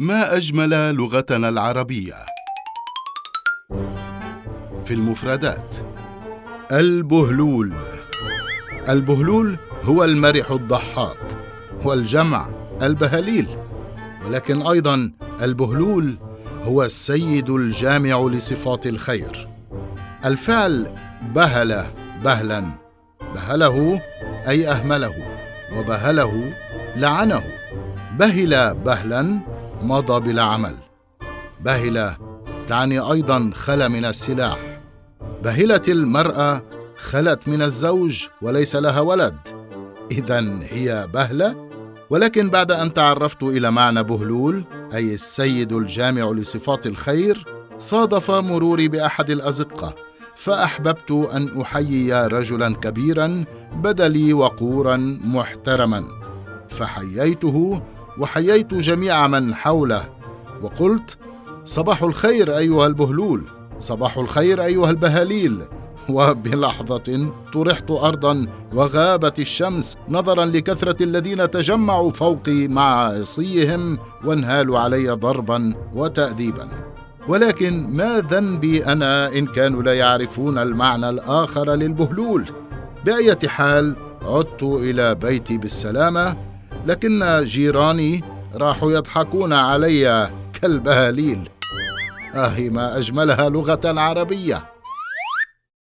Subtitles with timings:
[0.00, 2.14] ما أجمل لغتنا العربية.
[4.84, 5.76] في المفردات.
[6.72, 7.72] البهلول.
[8.88, 11.18] البهلول هو المرح الضحاك
[11.84, 12.46] والجمع
[12.82, 13.46] البهاليل.
[14.26, 16.18] ولكن أيضا البهلول
[16.62, 19.48] هو السيد الجامع لصفات الخير.
[20.24, 20.86] الفعل
[21.34, 21.84] بهل
[22.24, 22.78] بهلا.
[23.34, 24.00] بهله
[24.48, 25.14] أي أهمله.
[25.76, 26.52] وبهله
[26.96, 27.42] لعنه.
[28.18, 30.74] بهل بهلا مضى بلا عمل.
[31.60, 32.10] بهل
[32.66, 34.80] تعني أيضا خل من السلاح.
[35.44, 36.62] بهلت المرأة
[36.98, 39.36] خلت من الزوج وليس لها ولد.
[40.10, 41.70] اذا هي بهلة؟
[42.10, 47.46] ولكن بعد أن تعرفت إلى معنى بهلول أي السيد الجامع لصفات الخير
[47.78, 49.94] صادف مروري بأحد الأزقة.
[50.36, 53.44] فأحببت أن أحيي رجلا كبيرا
[53.74, 56.04] بدا لي وقورا محترما.
[56.68, 57.82] فحييته
[58.18, 60.08] وحييت جميع من حوله.
[60.62, 61.16] وقلت
[61.64, 63.42] صباح الخير أيها البهلول
[63.78, 65.62] صباح الخير أيها البهاليل.
[66.08, 75.74] وبلحظة طرحت ارضا وغابت الشمس نظرا لكثرة الذين تجمعوا فوقي مع عصيهم وانهالوا علي ضربا
[75.94, 76.68] وتاديبا
[77.28, 82.44] ولكن ما ذنبي أنا إن كانوا لا يعرفون المعنى الآخر للبهلول؟
[83.04, 86.36] بأية حال عدت إلى بيتي بالسلامة
[86.86, 91.48] لكن جيراني راحوا يضحكون علي كالبهاليل.
[92.34, 94.69] آه ما أجملها لغة عربية.